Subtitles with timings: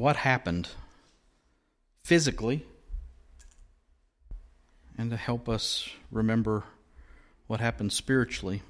[0.00, 0.68] what happened
[2.02, 2.64] physically
[4.96, 6.64] and to help us remember
[7.46, 8.62] what happened spiritually.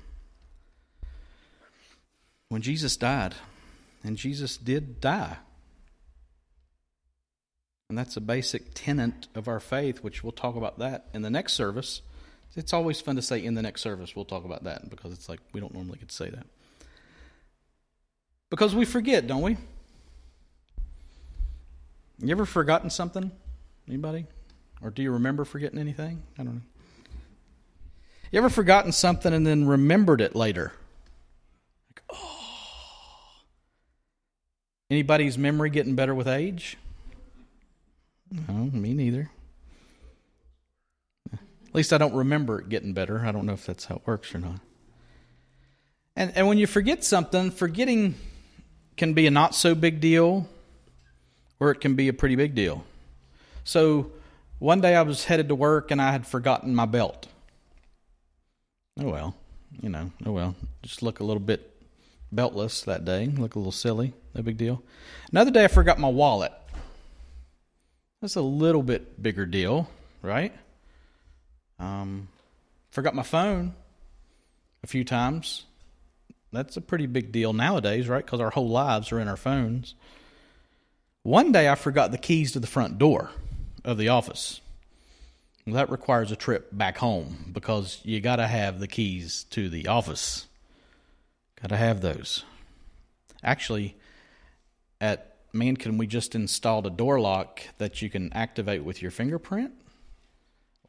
[2.48, 3.34] When Jesus died,
[4.04, 5.36] and Jesus did die.
[7.88, 11.30] And that's a basic tenet of our faith, which we'll talk about that in the
[11.30, 12.02] next service.
[12.56, 15.28] It's always fun to say in the next service, we'll talk about that because it's
[15.28, 16.46] like we don't normally get to say that.
[18.50, 19.56] Because we forget, don't we?
[22.22, 23.32] You ever forgotten something?
[23.88, 24.26] Anybody?
[24.80, 26.22] Or do you remember forgetting anything?
[26.38, 26.60] I don't know.
[28.30, 30.72] You ever forgotten something and then remembered it later?
[31.90, 32.38] Like, oh.
[34.88, 36.78] Anybody's memory getting better with age?
[38.30, 39.30] No, me neither.
[41.32, 43.20] At least I don't remember it getting better.
[43.26, 44.60] I don't know if that's how it works or not.
[46.14, 48.14] And and when you forget something, forgetting
[48.96, 50.48] can be a not so big deal
[51.62, 52.82] or it can be a pretty big deal.
[53.62, 54.10] So
[54.58, 57.28] one day I was headed to work and I had forgotten my belt.
[58.98, 59.36] Oh well,
[59.80, 60.56] you know, oh well.
[60.82, 61.72] Just look a little bit
[62.34, 64.82] beltless that day, look a little silly, no big deal.
[65.30, 66.50] Another day I forgot my wallet.
[68.20, 69.88] That's a little bit bigger deal,
[70.20, 70.52] right?
[71.78, 72.26] Um,
[72.90, 73.72] forgot my phone
[74.82, 75.64] a few times.
[76.50, 78.24] That's a pretty big deal nowadays, right?
[78.24, 79.94] Because our whole lives are in our phones.
[81.22, 83.30] One day I forgot the keys to the front door
[83.84, 84.60] of the office.
[85.64, 89.68] Well, that requires a trip back home because you got to have the keys to
[89.68, 90.48] the office.
[91.60, 92.44] Got to have those.
[93.44, 93.96] Actually,
[95.00, 99.72] at Mankin, we just installed a door lock that you can activate with your fingerprint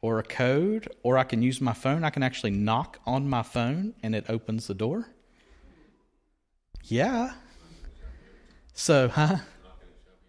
[0.02, 2.02] or a code, or I can use my phone.
[2.02, 5.08] I can actually knock on my phone and it opens the door.
[6.82, 7.34] Yeah.
[8.72, 9.38] So, huh?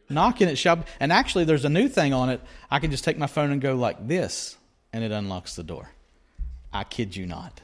[0.09, 0.85] Knocking it shall.
[0.99, 2.41] And actually, there's a new thing on it.
[2.69, 4.57] I can just take my phone and go like this,
[4.93, 5.89] and it unlocks the door.
[6.71, 7.61] I kid you not.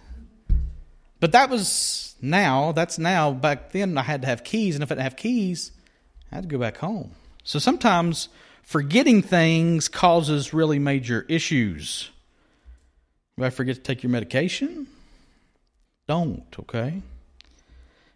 [1.20, 2.72] But that was now.
[2.72, 3.32] That's now.
[3.32, 5.72] Back then, I had to have keys, and if I didn't have keys,
[6.32, 7.12] I had to go back home.
[7.44, 8.30] So sometimes
[8.64, 12.10] forgetting things causes really major issues.
[13.38, 14.88] If I forget to take your medication,
[16.08, 17.02] don't, okay?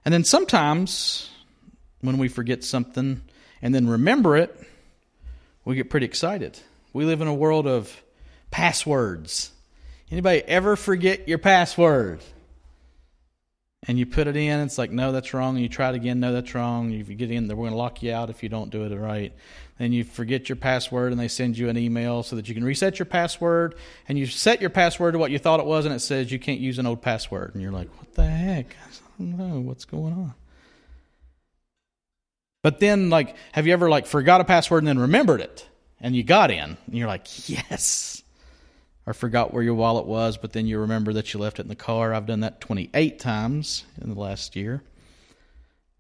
[0.04, 1.30] And then sometimes
[2.02, 3.22] when we forget something
[3.66, 4.56] and then remember it,
[5.66, 6.60] we get pretty excited.
[6.94, 8.04] We live in a world of
[8.52, 9.50] passwords.
[10.12, 12.22] Anybody ever forget your password?
[13.88, 15.56] and you put it in, it's like, no, that's wrong.
[15.56, 16.92] And you try it again, no, that's wrong.
[16.92, 18.96] If you get in, we're going to lock you out if you don't do it
[18.96, 19.32] right.
[19.78, 22.64] Then you forget your password, and they send you an email so that you can
[22.64, 23.76] reset your password.
[24.08, 26.40] And you set your password to what you thought it was, and it says you
[26.40, 27.52] can't use an old password.
[27.54, 28.76] And you're like, what the heck?
[28.84, 30.34] I don't know what's going on.
[32.66, 35.70] But then, like, have you ever like forgot a password and then remembered it,
[36.02, 38.24] and you got in, and you're like, yes
[39.06, 41.68] or forgot where your wallet was, but then you remember that you left it in
[41.68, 42.12] the car.
[42.12, 44.82] I've done that 28 times in the last year.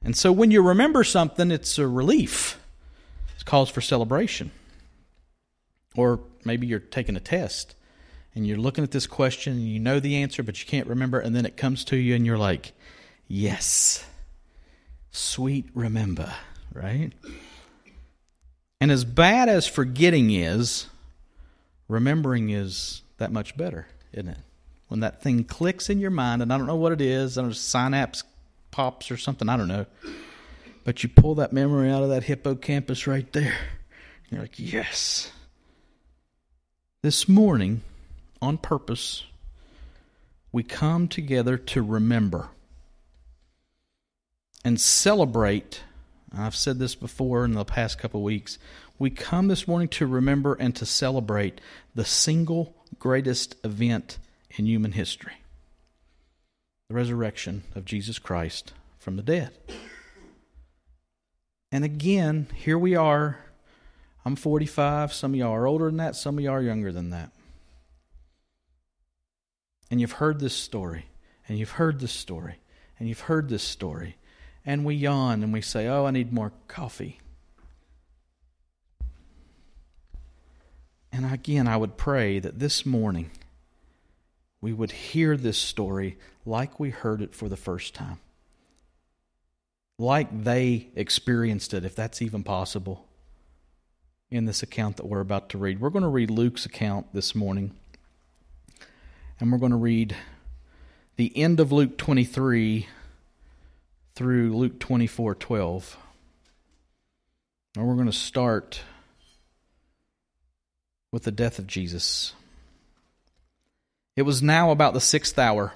[0.03, 2.59] And so when you remember something, it's a relief.
[3.36, 4.50] It's cause for celebration.
[5.96, 7.76] Or maybe you're taking a test
[8.34, 11.20] and you're looking at this question and you know the answer, but you can't remember,
[11.20, 12.74] and then it comes to you and you're like,
[13.28, 14.03] yes,
[15.12, 16.34] sweet remember,
[16.74, 17.12] right?
[18.81, 20.88] And as bad as forgetting is,
[21.88, 24.38] remembering is that much better, isn't it?
[24.88, 27.42] When that thing clicks in your mind, and I don't know what it is, I
[27.42, 28.24] don't know, synapse
[28.72, 29.86] pops or something, I don't know.
[30.84, 33.56] But you pull that memory out of that hippocampus right there.
[34.30, 35.32] You're like, yes.
[37.02, 37.82] This morning,
[38.42, 39.24] on purpose,
[40.52, 42.50] we come together to remember
[44.64, 45.82] and celebrate.
[46.38, 48.57] I've said this before in the past couple weeks
[48.97, 51.59] we come this morning to remember and to celebrate
[51.94, 54.18] the single greatest event
[54.57, 55.34] in human history
[56.88, 59.51] the resurrection of Jesus Christ from the dead.
[61.72, 63.40] And again, here we are.
[64.23, 65.11] I'm 45.
[65.11, 67.31] Some of y'all are older than that, some of y'all are younger than that.
[69.90, 71.05] And you've heard this story,
[71.47, 72.59] and you've heard this story,
[72.99, 74.17] and you've heard this story.
[74.66, 77.20] And we yawn and we say, Oh, I need more coffee.
[81.12, 83.32] And again, I would pray that this morning
[84.59, 88.20] we would hear this story like we heard it for the first time,
[89.97, 93.08] like they experienced it, if that's even possible,
[94.29, 95.79] in this account that we're about to read.
[95.79, 97.72] We're going to read Luke's account this morning,
[99.40, 100.16] and we're going to read
[101.16, 102.88] the end of Luke 23
[104.16, 105.97] through Luke 24 12.
[107.76, 108.82] And we're going to start
[111.12, 112.34] with the death of Jesus.
[114.16, 115.73] It was now about the sixth hour,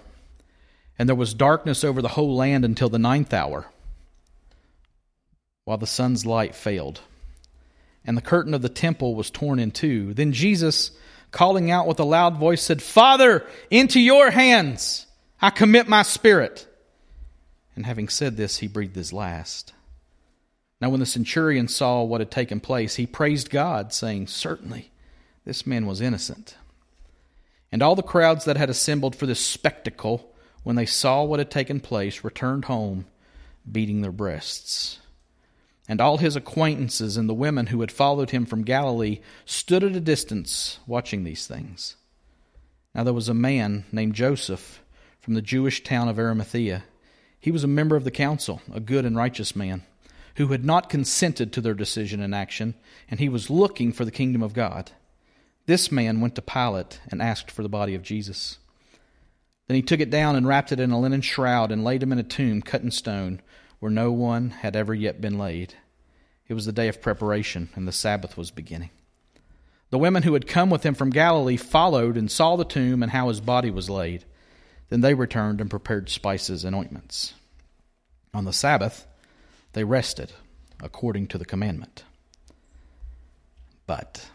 [0.98, 3.66] and there was darkness over the whole land until the ninth hour,
[5.66, 7.02] while the sun's light failed.
[8.06, 10.14] And the curtain of the temple was torn in two.
[10.14, 10.92] Then Jesus,
[11.32, 15.06] calling out with a loud voice, said, Father, into your hands
[15.42, 16.66] I commit my spirit.
[17.80, 19.72] And having said this, he breathed his last.
[20.82, 24.92] Now, when the centurion saw what had taken place, he praised God, saying, Certainly,
[25.46, 26.58] this man was innocent.
[27.72, 31.50] And all the crowds that had assembled for this spectacle, when they saw what had
[31.50, 33.06] taken place, returned home,
[33.72, 35.00] beating their breasts.
[35.88, 39.96] And all his acquaintances and the women who had followed him from Galilee stood at
[39.96, 41.96] a distance, watching these things.
[42.94, 44.82] Now there was a man named Joseph
[45.22, 46.84] from the Jewish town of Arimathea.
[47.40, 49.84] He was a member of the council, a good and righteous man
[50.36, 52.74] who had not consented to their decision and action,
[53.10, 54.92] and he was looking for the kingdom of God.
[55.66, 58.58] This man went to Pilate and asked for the body of Jesus.
[59.68, 62.12] Then he took it down and wrapped it in a linen shroud and laid him
[62.12, 63.42] in a tomb cut in stone
[63.80, 65.76] where no one had ever yet been laid.
[66.48, 68.90] It was the day of preparation, and the Sabbath was beginning.
[69.92, 73.12] The women who had come with him from Galilee followed and saw the tomb and
[73.12, 74.26] how his body was laid.
[74.90, 77.34] Then they returned and prepared spices and ointments.
[78.34, 79.06] On the Sabbath,
[79.74, 80.34] they rested
[80.82, 82.04] according to the commandment.
[83.86, 84.30] But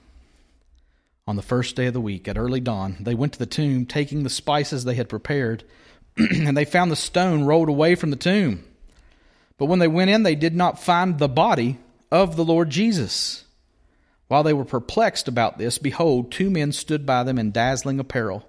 [1.27, 3.87] on the first day of the week, at early dawn, they went to the tomb,
[3.87, 5.65] taking the spices they had prepared,
[6.17, 8.65] and they found the stone rolled away from the tomb.
[9.57, 11.79] But when they went in, they did not find the body
[12.11, 13.45] of the Lord Jesus.
[14.29, 18.49] While they were perplexed about this, behold, two men stood by them in dazzling apparel.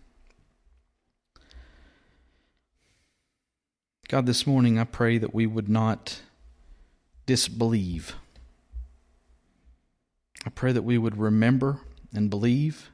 [4.11, 6.19] God, this morning I pray that we would not
[7.25, 8.13] disbelieve.
[10.45, 11.79] I pray that we would remember
[12.13, 12.89] and believe.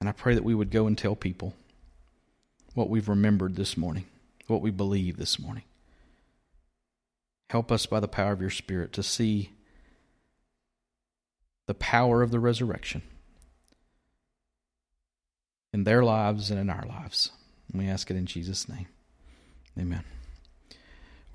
[0.00, 1.52] And I pray that we would go and tell people
[2.72, 4.06] what we've remembered this morning,
[4.46, 5.64] what we believe this morning.
[7.50, 9.50] Help us by the power of your Spirit to see
[11.66, 13.02] the power of the resurrection
[15.70, 17.30] in their lives and in our lives.
[17.70, 18.86] And we ask it in Jesus' name.
[19.78, 20.04] Amen.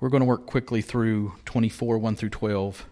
[0.00, 2.86] We're going to work quickly through 24, 1 through 12,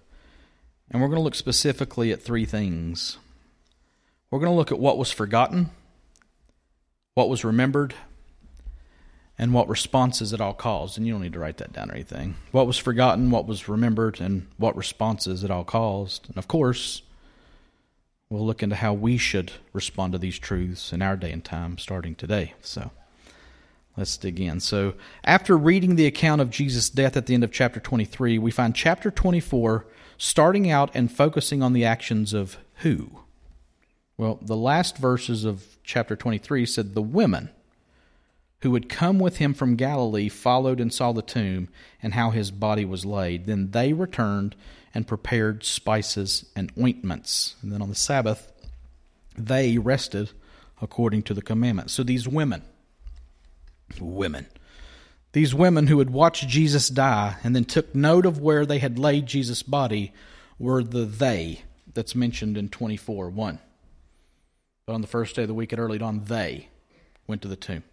[0.91, 3.17] and we're going to look specifically at three things.
[4.31, 5.71] We're going to look at what was forgotten,
[7.15, 7.95] what was remembered,
[9.39, 10.99] and what responses it all caused.
[10.99, 12.35] And you don't need to write that down or anything.
[12.51, 16.29] What was forgotten, what was remembered, and what responses it all caused.
[16.29, 17.03] And of course,
[18.29, 21.79] we'll look into how we should respond to these truths in our day and time
[21.79, 22.53] starting today.
[22.61, 22.91] So
[23.99, 24.61] let's dig in.
[24.61, 28.51] So, after reading the account of Jesus' death at the end of chapter 23, we
[28.51, 29.87] find chapter 24
[30.17, 33.11] starting out and focusing on the actions of who?
[34.17, 37.51] Well, the last verses of chapter 23 said the women
[38.63, 41.69] who had come with him from Galilee followed and saw the tomb
[42.03, 43.47] and how his body was laid.
[43.47, 44.57] Then they returned
[44.95, 47.55] and prepared spices and ointments.
[47.63, 48.53] And then on the Sabbath,
[49.37, 50.31] they rested
[50.83, 51.91] according to the commandment.
[51.91, 52.63] So these women,
[54.01, 54.47] women,
[55.33, 58.99] these women who had watched Jesus die and then took note of where they had
[58.99, 60.13] laid Jesus' body
[60.59, 61.63] were the they
[61.95, 63.59] that's mentioned in 24 1.
[64.87, 66.69] But on the first day of the week at early dawn, they
[67.27, 67.85] went to the tomb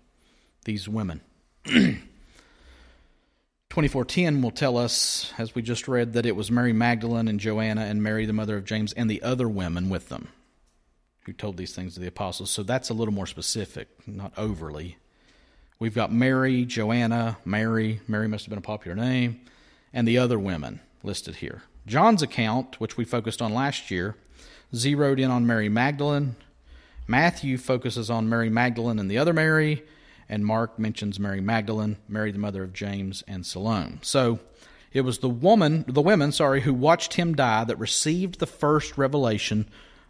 [0.64, 1.22] these women.
[1.66, 7.82] 2410 will tell us, as we just read, that it was Mary Magdalene and Joanna
[7.82, 10.30] and Mary, the mother of James, and the other women with them
[11.26, 12.52] who told these things to the apostles.
[12.52, 14.98] So that's a little more specific, not overly.
[15.78, 19.42] We've got Mary, Joanna, Mary, Mary must have been a popular name,
[19.94, 21.64] and the other women listed here.
[21.86, 24.16] John's account, which we focused on last year,
[24.74, 26.36] zeroed in on Mary Magdalene.
[27.08, 29.84] Matthew focuses on Mary Magdalene and the other Mary,
[30.30, 34.00] and Mark mentions Mary Magdalene, Mary the mother of James, and Salome.
[34.02, 34.40] So
[34.94, 38.98] it was the woman, the women, sorry, who watched him die that received the first
[38.98, 39.68] revelation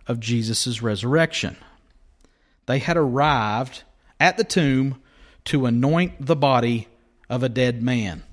[0.07, 1.57] of Jesus' resurrection.
[2.67, 3.81] They had arrived
[4.19, 5.01] at the tomb
[5.45, 6.87] to anoint the body
[7.29, 8.23] of a dead man.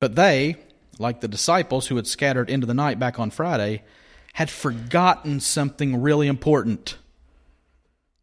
[0.00, 0.56] But they,
[0.98, 3.82] like the disciples who had scattered into the night back on Friday,
[4.34, 6.96] had forgotten something really important.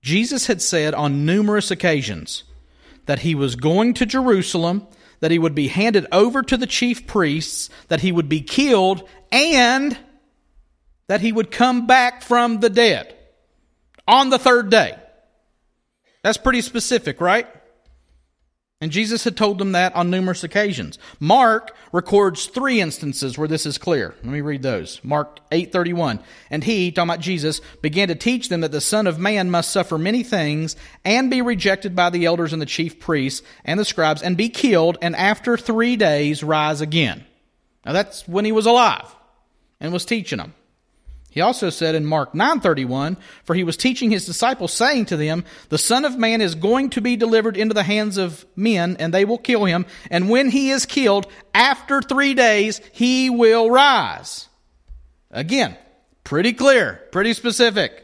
[0.02, 2.44] Jesus had said on numerous occasions
[3.06, 4.88] that he was going to Jerusalem,
[5.22, 9.08] that he would be handed over to the chief priests, that he would be killed,
[9.32, 9.98] and
[11.08, 13.16] that he would come back from the dead
[14.08, 14.96] on the third day.
[16.24, 17.48] That's pretty specific, right?
[18.84, 20.98] And Jesus had told them that on numerous occasions.
[21.20, 24.16] Mark records three instances where this is clear.
[24.24, 25.00] Let me read those.
[25.04, 26.20] Mark 8:31.
[26.50, 29.70] And he, talking about Jesus, began to teach them that the Son of Man must
[29.70, 30.76] suffer many things
[31.06, 34.50] and be rejected by the elders and the chief priests and the scribes and be
[34.50, 37.24] killed and after 3 days rise again.
[37.86, 39.16] Now that's when he was alive
[39.80, 40.56] and was teaching them.
[41.32, 45.46] He also said in Mark 9:31, for he was teaching his disciples saying to them,
[45.70, 49.14] the son of man is going to be delivered into the hands of men and
[49.14, 54.50] they will kill him, and when he is killed, after 3 days he will rise.
[55.32, 55.78] Again,
[56.26, 58.04] pretty clear, pretty specific.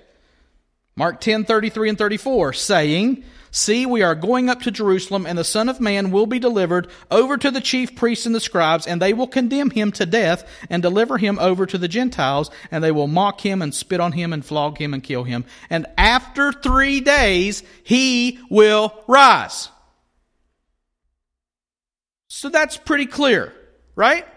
[0.96, 3.26] Mark 10:33 and 34 saying,
[3.58, 6.90] See, we are going up to Jerusalem, and the Son of Man will be delivered
[7.10, 10.48] over to the chief priests and the scribes, and they will condemn him to death
[10.70, 14.12] and deliver him over to the Gentiles, and they will mock him and spit on
[14.12, 15.44] him and flog him and kill him.
[15.72, 19.70] And after three days, he will rise.
[22.28, 23.54] So that's pretty clear,
[23.96, 24.28] right?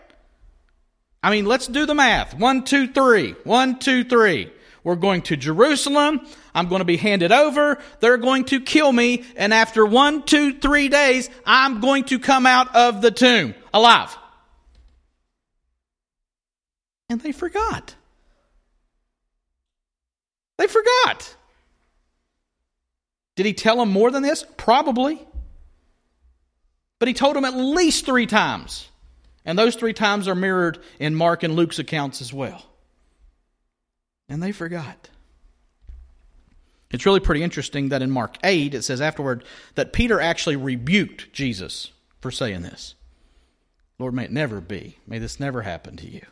[1.23, 2.33] I mean, let's do the math.
[2.33, 3.33] One, two, three.
[3.45, 4.51] One, two, three.
[4.83, 6.27] We're going to Jerusalem.
[6.55, 7.79] I'm going to be handed over.
[8.01, 9.25] They're going to kill me.
[9.37, 14.17] And after one, two, three days, I'm going to come out of the tomb alive.
[17.09, 17.95] And they forgot.
[20.57, 21.35] They forgot.
[23.37, 24.45] Did he tell them more than this?
[24.57, 25.21] Probably.
[26.99, 28.87] But he told them at least three times.
[29.45, 32.70] And those three times are mirrored in Mark and Luke's accounts as well
[34.31, 35.11] and they forgot.
[36.91, 39.45] It's really pretty interesting that in Mark 8, it says afterward
[39.75, 42.95] that Peter actually rebuked Jesus for saying this.
[43.99, 44.99] Lord, may it never be.
[45.07, 46.25] May this never happen to you.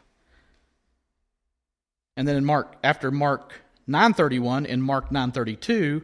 [2.17, 3.53] And then in Mark, after Mark
[3.87, 6.03] 931, in Mark 932,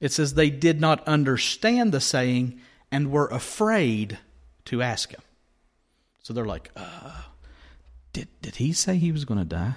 [0.00, 2.60] it says they did not understand the saying
[2.90, 4.18] and were afraid
[4.66, 5.22] to ask him.
[6.22, 7.22] So they're like, uh,
[8.12, 9.74] did, did he say he was going to die?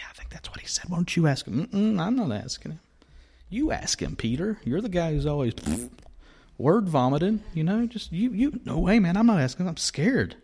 [0.00, 0.88] Yeah, I think that's what he said.
[0.88, 1.66] Why don't you ask him?
[1.66, 2.80] Mm-mm, I'm not asking him.
[3.50, 4.58] You ask him, Peter.
[4.64, 5.52] You're the guy who's always
[6.58, 7.42] word vomiting.
[7.52, 8.30] You know, just you.
[8.32, 9.18] You no way, man.
[9.18, 9.68] I'm not asking.
[9.68, 10.36] I'm scared.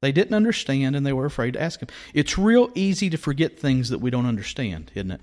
[0.00, 1.88] They didn't understand, and they were afraid to ask him.
[2.14, 5.20] It's real easy to forget things that we don't understand, isn't it?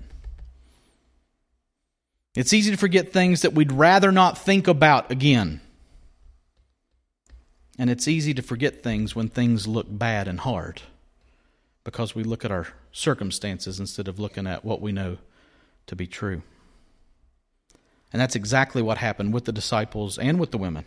[2.34, 5.62] It's easy to forget things that we'd rather not think about again.
[7.78, 10.82] And it's easy to forget things when things look bad and hard
[11.84, 15.18] because we look at our circumstances instead of looking at what we know
[15.86, 16.42] to be true.
[18.12, 20.84] And that's exactly what happened with the disciples and with the women.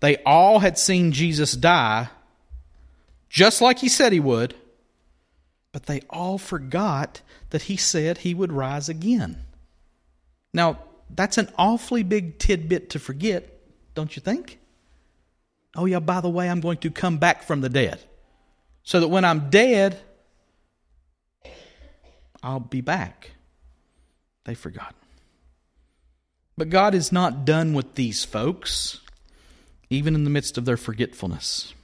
[0.00, 2.08] They all had seen Jesus die
[3.28, 4.54] just like he said he would,
[5.72, 7.20] but they all forgot
[7.50, 9.44] that he said he would rise again.
[10.52, 10.78] Now,
[11.10, 13.60] that's an awfully big tidbit to forget,
[13.94, 14.58] don't you think?
[15.76, 18.00] Oh, yeah, by the way, I'm going to come back from the dead.
[18.82, 20.00] So that when I'm dead,
[22.48, 23.32] I'll be back.
[24.46, 24.94] They forgot.
[26.56, 29.00] But God is not done with these folks,
[29.90, 31.74] even in the midst of their forgetfulness.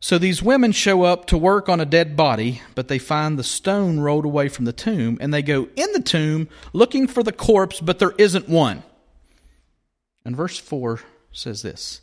[0.00, 3.44] So these women show up to work on a dead body, but they find the
[3.44, 7.30] stone rolled away from the tomb, and they go in the tomb looking for the
[7.30, 8.84] corpse, but there isn't one.
[10.24, 11.00] And verse 4
[11.30, 12.00] says this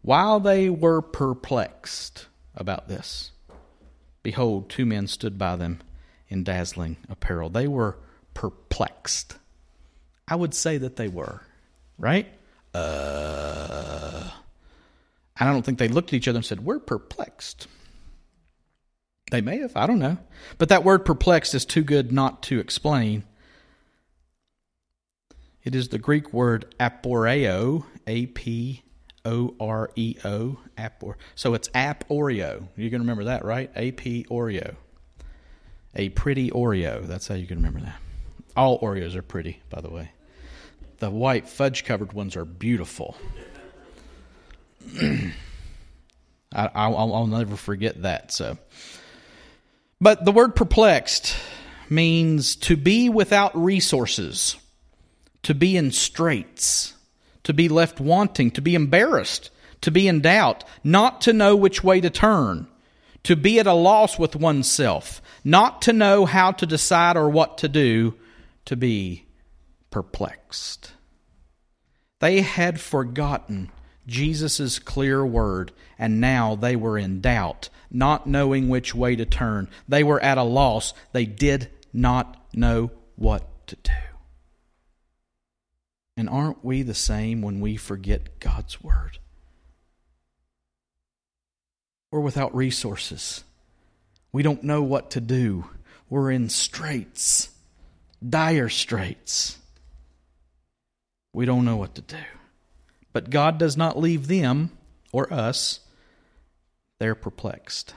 [0.00, 3.32] While they were perplexed about this,
[4.22, 5.82] behold, two men stood by them
[6.32, 7.50] in dazzling apparel.
[7.50, 7.98] They were
[8.32, 9.36] perplexed.
[10.26, 11.42] I would say that they were,
[11.98, 12.26] right?
[12.74, 14.30] Uh,
[15.36, 17.68] I don't think they looked at each other and said, We're perplexed.
[19.30, 20.18] They may have, I don't know.
[20.58, 23.24] But that word perplexed is too good not to explain.
[25.64, 28.82] It is the Greek word aporeo, A P
[29.24, 31.14] O R E O, apor.
[31.34, 32.68] So it's aporeo.
[32.76, 33.70] You're going to remember that, right?
[33.76, 34.76] A P oreo
[35.94, 37.06] a pretty Oreo.
[37.06, 37.96] That's how you can remember that.
[38.56, 40.10] All Oreos are pretty, by the way.
[40.98, 43.16] The white fudge covered ones are beautiful.
[46.54, 48.32] I, will never forget that.
[48.32, 48.58] So,
[50.00, 51.34] but the word perplexed
[51.88, 54.56] means to be without resources,
[55.44, 56.94] to be in straits,
[57.44, 61.82] to be left wanting, to be embarrassed, to be in doubt, not to know which
[61.82, 62.66] way to turn,
[63.24, 67.58] to be at a loss with oneself, not to know how to decide or what
[67.58, 68.14] to do,
[68.64, 69.26] to be
[69.90, 70.92] perplexed.
[72.20, 73.70] They had forgotten
[74.06, 79.68] Jesus' clear word, and now they were in doubt, not knowing which way to turn.
[79.88, 80.94] They were at a loss.
[81.12, 83.92] They did not know what to do.
[86.16, 89.18] And aren't we the same when we forget God's word?
[92.10, 93.44] We're without resources.
[94.32, 95.66] We don't know what to do.
[96.08, 97.50] We're in straits,
[98.26, 99.58] dire straits.
[101.32, 102.16] We don't know what to do.
[103.12, 104.70] But God does not leave them
[105.12, 105.80] or us.
[106.98, 107.94] They're perplexed.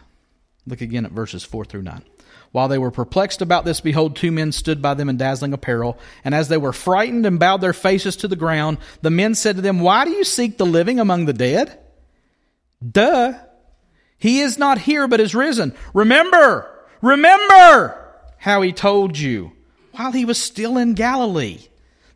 [0.68, 2.04] Look again at verses 4 through 9.
[2.52, 6.00] While they were perplexed about this, behold, two men stood by them in dazzling apparel.
[6.24, 9.58] And as they were frightened and bowed their faces to the ground, the men said
[9.58, 11.78] to them, Why do you seek the living among the dead?
[12.90, 13.34] Duh.
[14.26, 15.76] He is not here, but is risen.
[15.94, 16.68] Remember,
[17.00, 17.96] remember
[18.38, 19.52] how he told you
[19.92, 21.60] while he was still in Galilee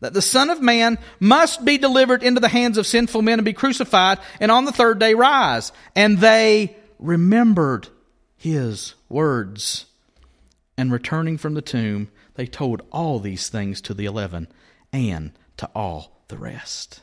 [0.00, 3.44] that the Son of Man must be delivered into the hands of sinful men and
[3.44, 5.70] be crucified, and on the third day rise.
[5.94, 7.86] And they remembered
[8.36, 9.86] his words.
[10.76, 14.48] And returning from the tomb, they told all these things to the eleven
[14.92, 17.02] and to all the rest.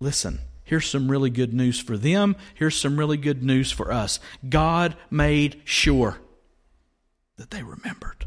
[0.00, 2.36] Listen, here's some really good news for them.
[2.54, 4.20] Here's some really good news for us.
[4.48, 6.18] God made sure
[7.38, 8.24] that they remembered.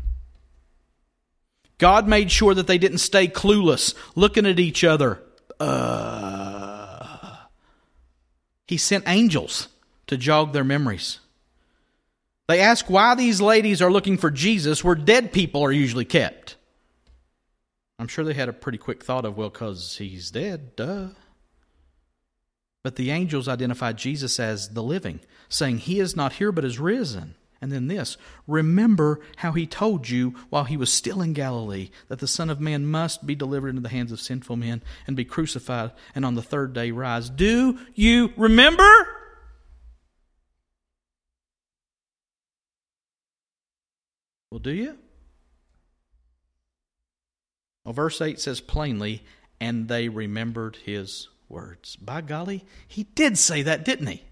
[1.78, 5.24] God made sure that they didn't stay clueless, looking at each other.
[5.58, 7.38] Uh,
[8.68, 9.70] he sent angels
[10.08, 11.22] to jog their memories.
[12.50, 16.58] They ask why these ladies are looking for Jesus where dead people are usually kept.
[17.98, 21.08] I'm sure they had a pretty quick thought of, well, because he's dead, duh.
[22.84, 26.80] But the angels identified Jesus as the living, saying, He is not here but is
[26.80, 27.36] risen.
[27.62, 32.20] And then this remember how he told you while he was still in Galilee that
[32.20, 35.24] the Son of Man must be delivered into the hands of sinful men and be
[35.24, 37.30] crucified and on the third day rise.
[37.30, 38.84] Do you remember?
[44.52, 44.98] Well, do you?
[47.86, 49.24] Well, verse 8 says plainly,
[49.62, 51.96] and they remembered his words.
[51.96, 54.24] By golly, he did say that, didn't he?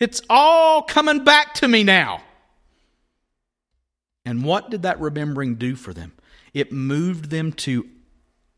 [0.00, 2.22] It's all coming back to me now.
[4.24, 6.12] And what did that remembering do for them?
[6.54, 7.88] It moved them to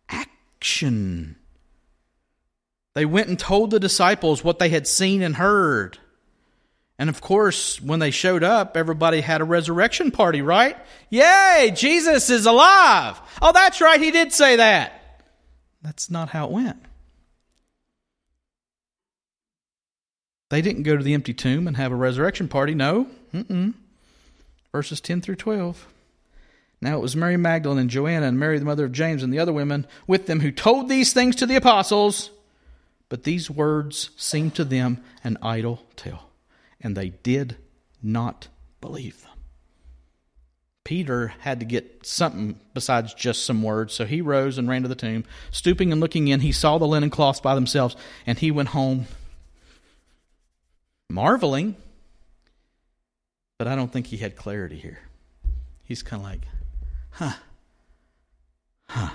[0.08, 1.36] action.
[2.94, 5.98] They went and told the disciples what they had seen and heard.
[6.98, 10.76] And of course, when they showed up, everybody had a resurrection party, right?
[11.08, 13.20] Yay, Jesus is alive.
[13.40, 15.22] Oh, that's right, he did say that.
[15.82, 16.84] That's not how it went.
[20.50, 22.74] They didn't go to the empty tomb and have a resurrection party.
[22.74, 23.06] No.
[23.32, 23.74] Mm-mm
[24.72, 25.86] verses 10 through 12.
[26.80, 29.38] Now it was Mary Magdalene and Joanna and Mary, the mother of James, and the
[29.38, 32.30] other women with them who told these things to the apostles.
[33.08, 36.30] But these words seemed to them an idle tale,
[36.80, 37.56] and they did
[38.02, 38.48] not
[38.80, 39.30] believe them.
[40.84, 44.88] Peter had to get something besides just some words, so he rose and ran to
[44.88, 45.24] the tomb.
[45.50, 47.94] Stooping and looking in, he saw the linen cloths by themselves,
[48.26, 49.06] and he went home,
[51.10, 51.76] marveling
[53.60, 55.00] but I don't think he had clarity here.
[55.84, 56.40] He's kind of like,
[57.10, 57.32] huh,
[58.88, 59.10] huh.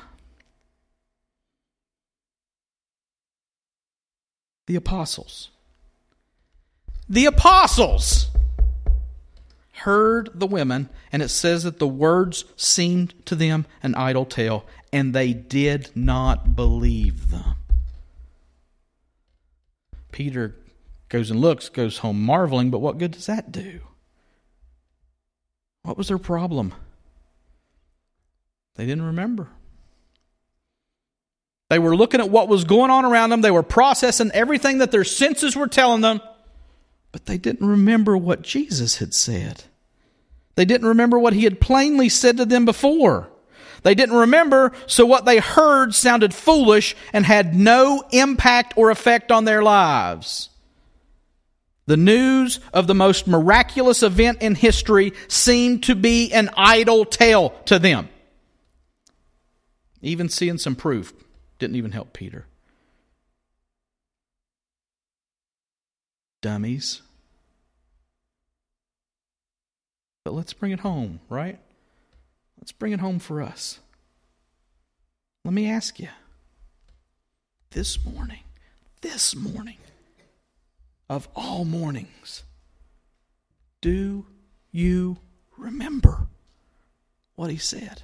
[4.68, 5.50] The apostles.
[7.10, 8.28] The apostles
[9.78, 14.68] heard the women, and it says that the words seemed to them an idle tale,
[14.94, 17.56] and they did not believe them.
[20.12, 20.54] Peter
[21.16, 23.80] goes and looks, goes home marveling, but what good does that do?
[25.84, 26.74] What was their problem?
[28.76, 29.48] They didn't remember.
[31.70, 33.40] They were looking at what was going on around them.
[33.40, 36.20] They were processing everything that their senses were telling them,
[37.14, 39.64] but they didn't remember what Jesus had said.
[40.56, 43.30] They didn't remember what he had plainly said to them before.
[43.84, 49.32] They didn't remember, so what they heard sounded foolish and had no impact or effect
[49.32, 50.50] on their lives.
[51.88, 57.52] The news of the most miraculous event in history seemed to be an idle tale
[57.66, 58.10] to them.
[60.02, 61.14] Even seeing some proof
[61.60, 62.46] didn't even help Peter.
[66.42, 67.02] Dummies.
[70.24, 71.60] But let's bring it home, right?
[72.60, 73.80] Let's bring it home for us.
[75.44, 76.10] Let me ask you
[77.72, 78.42] this morning,
[79.02, 79.78] this morning,
[81.10, 82.44] of all mornings,
[83.82, 84.26] do
[84.72, 85.18] you
[85.58, 86.28] remember
[87.36, 88.02] what he said?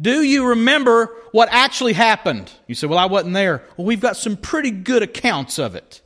[0.00, 2.52] Do you remember what actually happened?
[2.66, 3.64] You say, Well, I wasn't there.
[3.76, 6.02] Well, we've got some pretty good accounts of it.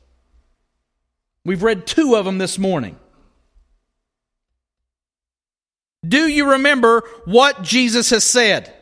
[1.44, 2.96] We've read two of them this morning.
[6.06, 8.72] Do you remember what Jesus has said?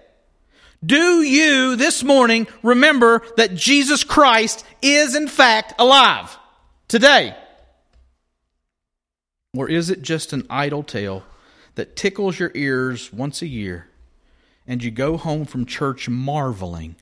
[0.87, 6.39] Do you this morning remember that Jesus Christ is in fact alive
[6.87, 7.37] today?
[9.53, 11.25] Or is it just an idle tale
[11.75, 13.89] that tickles your ears once a year
[14.65, 16.95] and you go home from church marveling,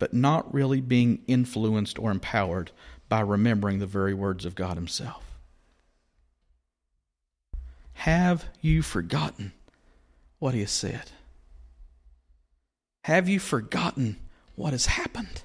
[0.00, 2.72] but not really being influenced or empowered
[3.08, 5.22] by remembering the very words of God Himself?
[7.92, 9.52] Have you forgotten
[10.40, 11.12] what He has said?
[13.08, 14.18] Have you forgotten
[14.54, 15.40] what has happened?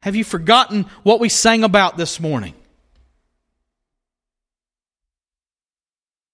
[0.00, 2.54] Have you forgotten what we sang about this morning?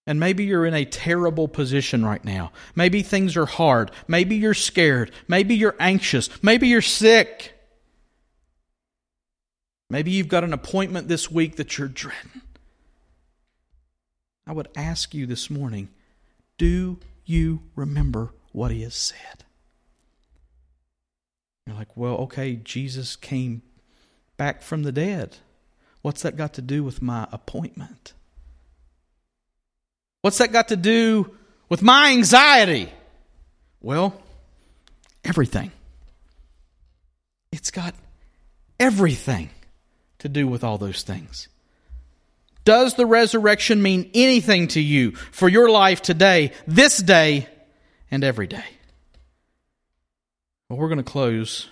[0.06, 2.52] And maybe you're in a terrible position right now.
[2.76, 3.90] Maybe things are hard.
[4.06, 5.10] Maybe you're scared.
[5.26, 6.30] Maybe you're anxious.
[6.40, 7.58] Maybe you're sick.
[9.90, 12.42] Maybe you've got an appointment this week that you're dreading.
[14.46, 15.88] I would ask you this morning
[16.58, 19.43] do you remember what he has said?
[21.66, 23.62] You're like, well, okay, Jesus came
[24.36, 25.38] back from the dead.
[26.02, 28.12] What's that got to do with my appointment?
[30.20, 31.34] What's that got to do
[31.68, 32.90] with my anxiety?
[33.80, 34.20] Well,
[35.24, 35.70] everything.
[37.52, 37.94] It's got
[38.78, 39.50] everything
[40.18, 41.48] to do with all those things.
[42.64, 47.46] Does the resurrection mean anything to you for your life today, this day,
[48.10, 48.64] and every day?
[50.68, 51.68] Well, we're going to close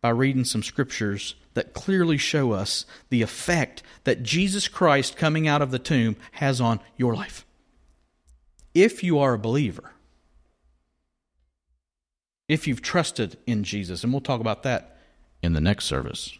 [0.00, 5.62] by reading some scriptures that clearly show us the effect that Jesus Christ coming out
[5.62, 7.44] of the tomb has on your life
[8.74, 9.92] if you are a believer,
[12.48, 14.98] if you've trusted in Jesus, and we'll talk about that
[15.42, 16.36] in the next service.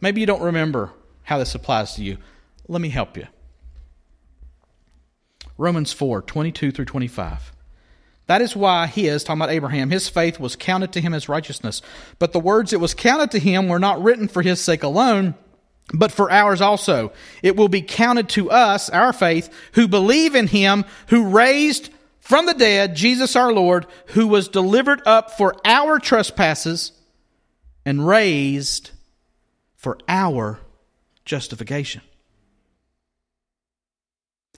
[0.00, 2.18] Maybe you don't remember how this applies to you.
[2.68, 3.26] Let me help you.
[5.56, 7.52] Romans 4 22 through 25.
[8.26, 11.82] That is why his, talking about Abraham, his faith was counted to him as righteousness.
[12.18, 15.34] But the words it was counted to him were not written for his sake alone
[15.92, 17.12] but for ours also.
[17.42, 21.90] It will be counted to us, our faith, who believe in him who raised
[22.20, 26.92] from the dead Jesus our Lord, who was delivered up for our trespasses
[27.84, 28.92] and raised
[29.76, 30.58] for our
[31.26, 32.00] justification.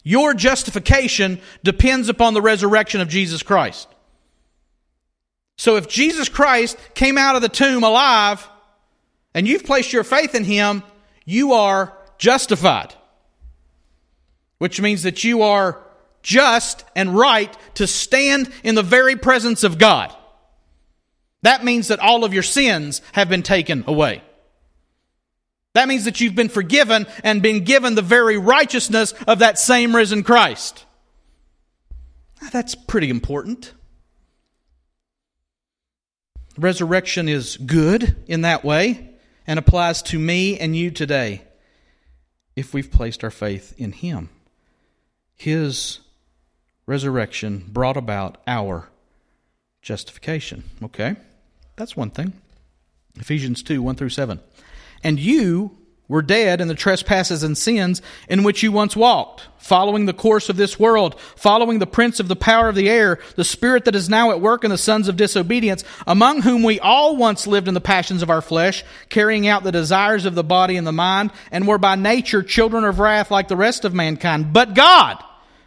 [0.09, 3.89] Your justification depends upon the resurrection of Jesus Christ.
[5.59, 8.49] So if Jesus Christ came out of the tomb alive
[9.35, 10.85] and you've placed your faith in him,
[11.25, 12.95] you are justified,
[14.59, 15.83] which means that you are
[16.23, 20.15] just and right to stand in the very presence of God.
[21.43, 24.23] That means that all of your sins have been taken away.
[25.77, 29.95] That means that you've been forgiven and been given the very righteousness of that same
[29.95, 30.87] risen Christ.
[32.51, 33.75] That's pretty important.
[36.57, 39.11] Resurrection is good in that way
[39.47, 41.43] and applies to me and you today
[42.57, 44.31] if we've placed our faith in Him.
[45.35, 45.99] His
[46.87, 48.89] resurrection brought about our
[49.83, 50.65] justification.
[50.83, 51.17] Okay?
[51.77, 52.33] That's one thing.
[53.17, 54.41] Ephesians 2 1 through 7.
[55.07, 55.71] And you
[56.09, 60.49] were dead in the trespasses and sins in which you once walked, following the course
[60.49, 63.95] of this world, following the prince of the power of the air, the spirit that
[63.95, 67.69] is now at work in the sons of disobedience, among whom we all once lived
[67.69, 70.91] in the passions of our flesh, carrying out the desires of the body and the
[70.91, 74.53] mind, and were by nature children of wrath like the rest of mankind.
[74.53, 75.23] But God,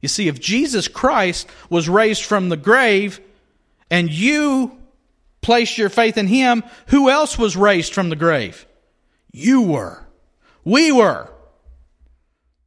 [0.00, 3.20] You see, if Jesus Christ was raised from the grave
[3.90, 4.78] and you
[5.40, 8.66] placed your faith in him, who else was raised from the grave?
[9.32, 10.04] You were.
[10.64, 11.30] We were.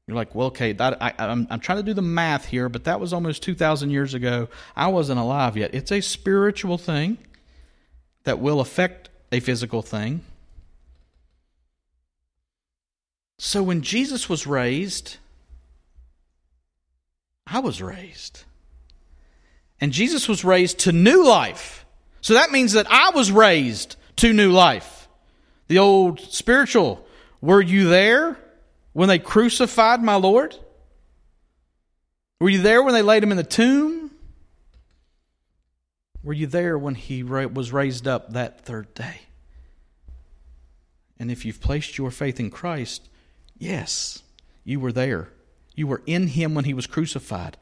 [0.08, 2.84] You're like, well, okay, that, I, I'm, I'm trying to do the math here, but
[2.84, 4.50] that was almost 2,000 years ago.
[4.76, 5.74] I wasn't alive yet.
[5.74, 7.17] It's a spiritual thing
[8.24, 10.22] that will affect a physical thing.
[13.38, 15.17] So when Jesus was raised,
[17.47, 18.43] I was raised.
[19.80, 21.86] And Jesus was raised to new life.
[22.21, 25.08] So that means that I was raised to new life.
[25.67, 27.06] The old spiritual,
[27.41, 28.38] were you there
[28.93, 30.56] when they crucified my Lord?
[32.39, 34.12] Were you there when they laid him in the tomb?
[36.23, 39.21] Were you there when he was raised up that third day?
[41.17, 43.10] And if you've placed your faith in Christ,
[43.58, 44.21] yes,
[44.63, 45.30] you were there.
[45.82, 47.58] You were in him when he was crucified,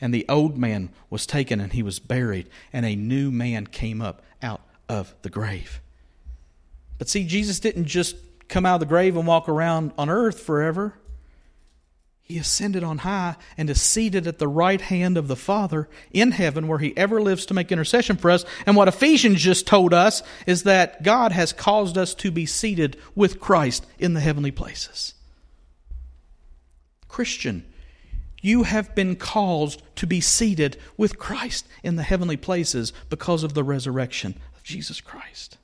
[0.00, 4.00] and the old man was taken and he was buried, and a new man came
[4.00, 5.80] up out of the grave.
[6.98, 8.14] But see, Jesus didn't just
[8.48, 10.94] come out of the grave and walk around on earth forever.
[12.22, 16.30] He ascended on high and is seated at the right hand of the Father in
[16.30, 18.44] heaven, where he ever lives to make intercession for us.
[18.66, 22.96] And what Ephesians just told us is that God has caused us to be seated
[23.16, 25.13] with Christ in the heavenly places.
[27.14, 27.64] Christian,
[28.42, 33.54] you have been caused to be seated with Christ in the heavenly places because of
[33.54, 35.56] the resurrection of Jesus Christ.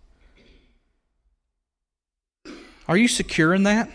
[2.86, 3.90] Are you secure in that?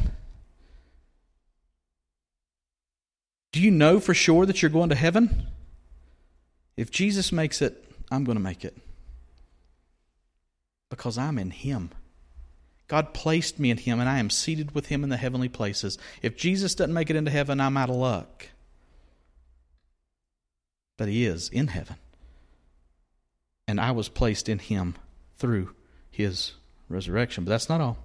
[3.54, 5.48] Do you know for sure that you're going to heaven?
[6.76, 8.76] If Jesus makes it, I'm going to make it.
[10.90, 11.92] Because I'm in Him.
[12.88, 15.98] God placed me in Him, and I am seated with Him in the heavenly places.
[16.22, 18.50] If Jesus doesn't make it into heaven, I'm out of luck.
[20.98, 21.96] But He is in heaven.
[23.68, 24.96] And I was placed in Him
[25.38, 25.74] through
[26.12, 26.54] His
[26.88, 27.44] resurrection.
[27.44, 27.98] But that's not all.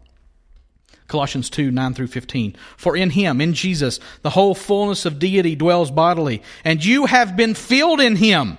[1.07, 2.57] Colossians 2 9 through 15.
[2.77, 7.37] For in him, in Jesus, the whole fullness of deity dwells bodily, and you have
[7.37, 8.59] been filled in him,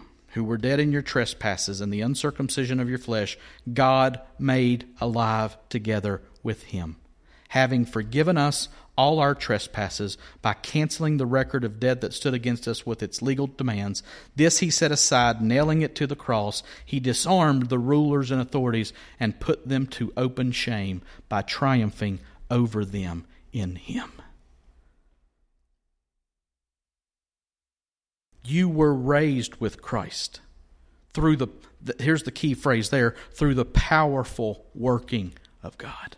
[0.33, 3.37] who were dead in your trespasses and the uncircumcision of your flesh,
[3.71, 6.97] God made alive together with him,
[7.49, 12.67] having forgiven us all our trespasses by canceling the record of debt that stood against
[12.67, 14.03] us with its legal demands.
[14.35, 16.61] This he set aside, nailing it to the cross.
[16.85, 22.85] He disarmed the rulers and authorities and put them to open shame by triumphing over
[22.85, 24.11] them in him.
[28.43, 30.41] You were raised with Christ
[31.13, 31.47] through the,
[31.81, 36.17] the, here's the key phrase there, through the powerful working of God.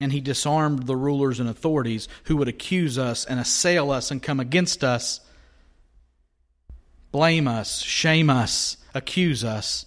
[0.00, 4.20] And he disarmed the rulers and authorities who would accuse us and assail us and
[4.20, 5.20] come against us,
[7.12, 9.86] blame us, shame us, accuse us.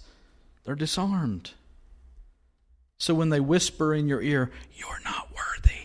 [0.63, 1.51] They're disarmed.
[2.97, 5.84] So when they whisper in your ear, You're not worthy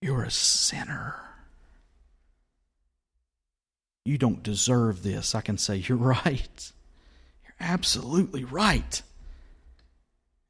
[0.00, 1.16] you're a sinner.
[4.04, 5.34] You don't deserve this.
[5.34, 6.72] I can say, You're right.
[7.44, 9.02] You're absolutely right.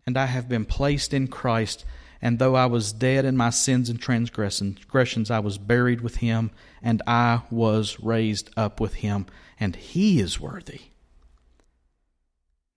[0.07, 1.85] And I have been placed in Christ,
[2.23, 6.51] and though I was dead in my sins and transgressions, I was buried with him,
[6.83, 9.27] and I was raised up with him,
[9.59, 10.81] and he is worthy.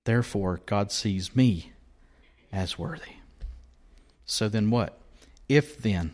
[0.06, 1.72] Therefore, God sees me
[2.52, 3.14] as worthy.
[4.26, 5.00] So then what?
[5.48, 6.14] If then,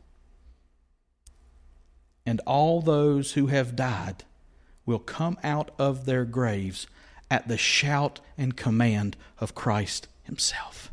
[2.25, 4.23] and all those who have died
[4.85, 6.87] will come out of their graves
[7.29, 10.91] at the shout and command of Christ Himself.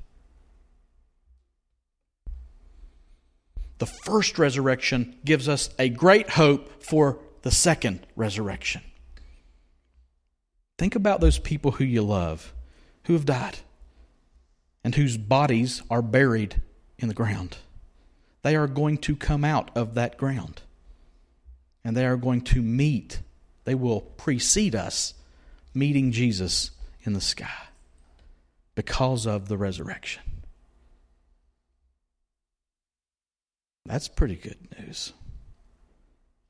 [3.78, 8.82] The first resurrection gives us a great hope for the second resurrection.
[10.76, 12.52] Think about those people who you love
[13.04, 13.58] who have died
[14.84, 16.60] and whose bodies are buried
[16.98, 17.56] in the ground.
[18.42, 20.62] They are going to come out of that ground
[21.88, 23.22] and they are going to meet,
[23.64, 25.14] they will precede us
[25.72, 26.70] meeting Jesus
[27.04, 27.68] in the sky
[28.74, 30.22] because of the resurrection.
[33.86, 35.14] That's pretty good news.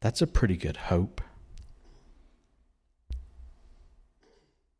[0.01, 1.20] That's a pretty good hope.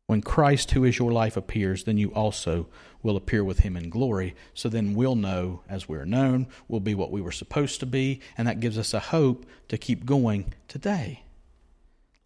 [0.09, 2.65] When Christ, who is your life, appears, then you also
[3.03, 4.35] will appear with him in glory.
[4.55, 8.19] So then we'll know as we're known, we'll be what we were supposed to be,
[8.35, 11.25] and that gives us a hope to keep going today.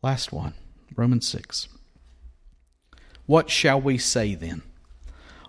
[0.01, 0.53] Last one,
[0.95, 1.67] Romans 6.
[3.25, 4.61] What shall we say then?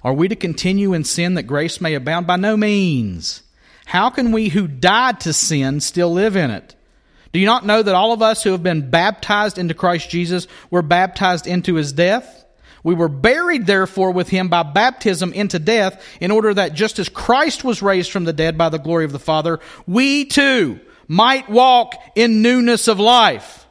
[0.03, 2.27] Are we to continue in sin that grace may abound?
[2.27, 3.45] By no means.
[3.87, 6.75] How can we who died to sin still live in it?
[7.35, 10.47] Do you not know that all of us who have been baptized into Christ Jesus
[10.71, 12.45] were baptized into his death?
[12.85, 17.09] We were buried therefore with him by baptism into death in order that just as
[17.09, 21.51] Christ was raised from the dead by the glory of the Father, we too might
[21.51, 23.64] walk in newness of life.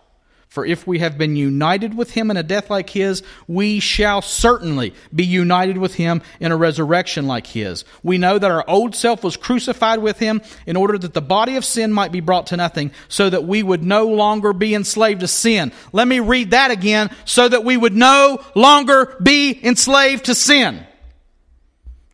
[0.53, 4.21] For if we have been united with him in a death like his, we shall
[4.21, 7.85] certainly be united with him in a resurrection like his.
[8.03, 11.55] We know that our old self was crucified with him in order that the body
[11.55, 15.21] of sin might be brought to nothing, so that we would no longer be enslaved
[15.21, 15.71] to sin.
[15.91, 20.85] Let me read that again, so that we would no longer be enslaved to sin.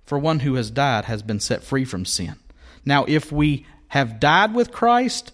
[0.05, 2.35] For one who has died has been set free from sin.
[2.85, 5.33] Now, if we have died with Christ,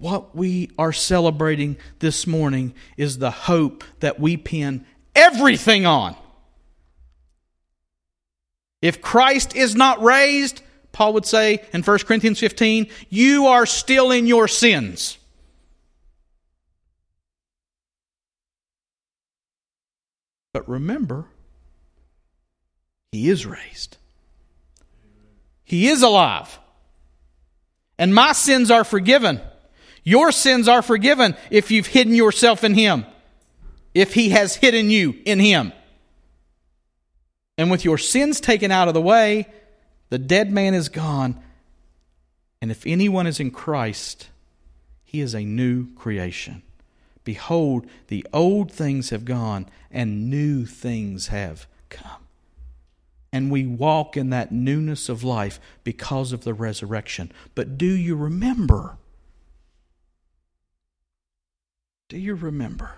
[0.00, 4.84] what we are celebrating this morning is the hope that we pin
[5.14, 6.16] everything on.
[8.80, 14.10] If Christ is not raised, Paul would say in 1 Corinthians 15, you are still
[14.10, 15.18] in your sins.
[20.54, 21.26] But remember,
[23.12, 23.98] he is raised.
[25.62, 26.58] He is alive.
[27.98, 29.40] And my sins are forgiven.
[30.02, 33.06] Your sins are forgiven if you've hidden yourself in Him,
[33.94, 35.72] if He has hidden you in Him.
[37.58, 39.46] And with your sins taken out of the way,
[40.08, 41.38] the dead man is gone.
[42.62, 44.28] And if anyone is in Christ,
[45.04, 46.62] he is a new creation.
[47.24, 52.24] Behold, the old things have gone, and new things have come.
[53.32, 57.30] And we walk in that newness of life because of the resurrection.
[57.54, 58.96] But do you remember?
[62.10, 62.90] Do you remember?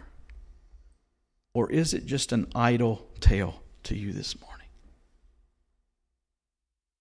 [1.53, 4.67] Or is it just an idle tale to you this morning?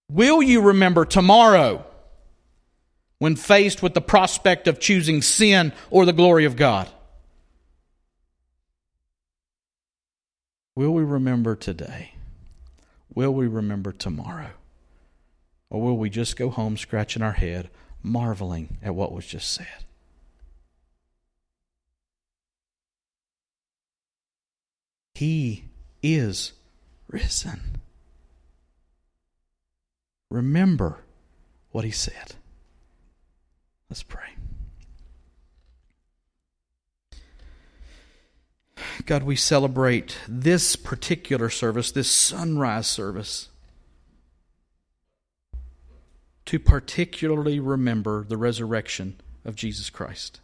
[0.09, 1.85] Will you remember tomorrow
[3.19, 6.89] when faced with the prospect of choosing sin or the glory of God?
[10.75, 12.15] Will we remember today?
[13.15, 14.49] Will we remember tomorrow?
[15.69, 17.69] Or will we just go home scratching our head,
[18.03, 19.85] marveling at what was just said?
[25.21, 25.65] He
[26.01, 26.53] is
[27.07, 27.79] risen.
[30.31, 31.03] Remember
[31.69, 32.33] what he said.
[33.87, 34.29] Let's pray.
[39.05, 43.49] God, we celebrate this particular service, this sunrise service,
[46.45, 50.40] to particularly remember the resurrection of Jesus Christ.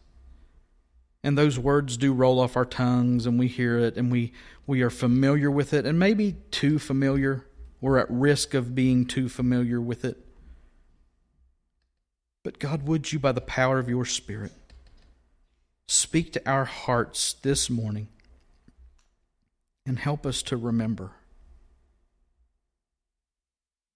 [1.28, 4.32] And those words do roll off our tongues, and we hear it, and we,
[4.66, 7.46] we are familiar with it, and maybe too familiar.
[7.82, 10.26] We're at risk of being too familiar with it.
[12.46, 14.54] But God, would you, by the power of your Spirit,
[15.90, 18.08] speak to our hearts this morning
[19.86, 21.12] and help us to remember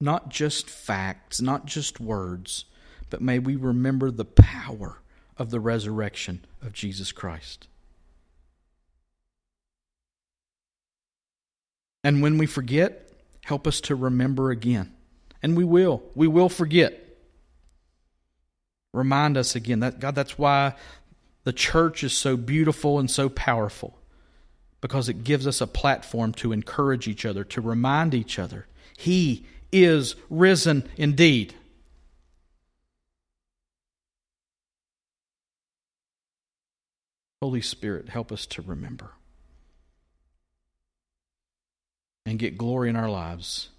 [0.02, 2.66] not just facts, not just words,
[3.10, 5.01] but may we remember the power
[5.42, 7.68] of the resurrection of Jesus Christ.
[12.04, 13.12] And when we forget,
[13.44, 14.94] help us to remember again.
[15.44, 16.04] And we will.
[16.16, 16.98] We will forget.
[18.94, 20.76] Remind us again that God, that's why
[21.44, 23.98] the church is so beautiful and so powerful
[24.80, 28.68] because it gives us a platform to encourage each other, to remind each other
[28.98, 31.56] He is risen indeed.
[37.42, 39.12] Holy Spirit, help us to remember
[42.26, 43.70] and get glory in our lives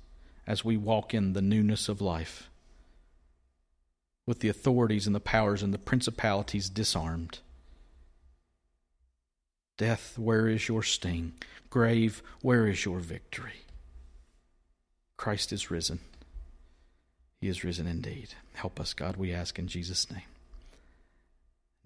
[0.46, 2.50] as we walk in the newness of life
[4.26, 7.38] with the authorities and the powers and the principalities disarmed.
[9.78, 11.32] Death, where is your sting?
[11.70, 13.62] Grave, where is your victory?
[15.16, 16.00] Christ is risen.
[17.40, 18.34] He is risen indeed.
[18.54, 20.22] Help us, God, we ask in Jesus' name.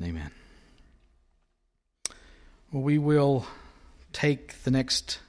[0.02, 0.30] Amen.
[2.72, 3.46] Well, we will
[4.12, 5.20] take the next